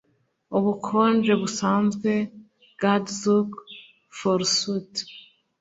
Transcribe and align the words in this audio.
ubukonje 0.57 1.33
busanzwe, 1.41 2.11
gadzook, 2.81 3.51
forsooth 4.17 4.95